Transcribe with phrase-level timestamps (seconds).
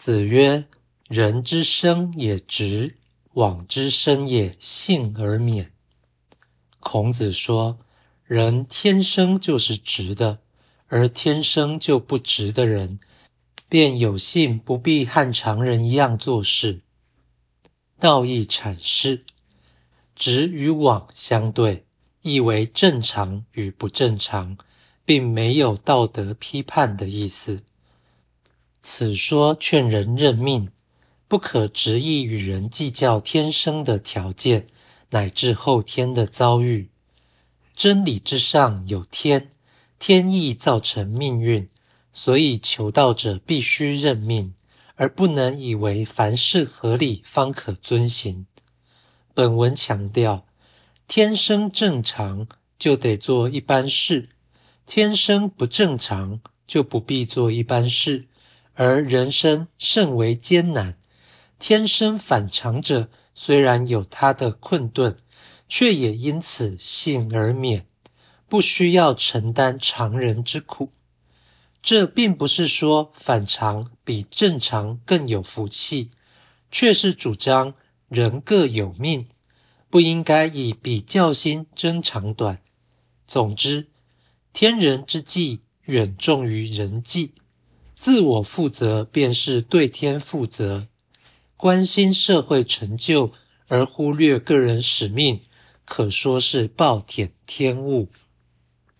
[0.00, 0.64] 子曰
[1.08, 2.96] ：“人之生也直，
[3.34, 5.72] 往之生也幸而免。”
[6.80, 7.78] 孔子说，
[8.24, 10.38] 人天生就是直的，
[10.88, 12.98] 而天生就不直的人，
[13.68, 16.80] 便有幸不必和常人一样做事。
[17.98, 19.26] 道义阐释：
[20.14, 21.84] 直与往相对，
[22.22, 24.56] 意为正常与不正常，
[25.04, 27.60] 并没有道德批判的意思。
[28.82, 30.70] 此说劝人认命，
[31.28, 34.68] 不可执意与人计较天生的条件，
[35.10, 36.88] 乃至后天的遭遇。
[37.74, 39.50] 真理之上有天，
[39.98, 41.68] 天意造成命运，
[42.12, 44.54] 所以求道者必须认命，
[44.96, 48.46] 而不能以为凡事合理方可遵行。
[49.34, 50.46] 本文强调，
[51.06, 54.30] 天生正常就得做一般事，
[54.86, 58.26] 天生不正常就不必做一般事。
[58.74, 60.96] 而人生甚为艰难，
[61.58, 65.16] 天生反常者虽然有他的困顿，
[65.68, 67.86] 却也因此幸而免，
[68.48, 70.90] 不需要承担常人之苦。
[71.82, 76.10] 这并不是说反常比正常更有福气，
[76.70, 77.74] 却是主张
[78.08, 79.28] 人各有命，
[79.88, 82.60] 不应该以比较心争长短。
[83.26, 83.86] 总之，
[84.52, 87.34] 天人之际远重于人际。
[88.00, 90.86] 自我负责便是对天负责，
[91.58, 93.32] 关心社会成就
[93.68, 95.40] 而忽略个人使命，
[95.84, 98.08] 可说是暴殄天物。